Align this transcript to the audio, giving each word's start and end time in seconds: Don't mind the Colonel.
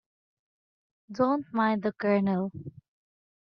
Don't 1.11 1.45
mind 1.53 1.83
the 1.83 1.91
Colonel. 1.91 2.51